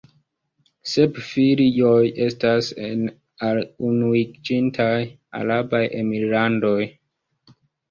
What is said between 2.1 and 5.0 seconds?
estas en al Unuiĝintaj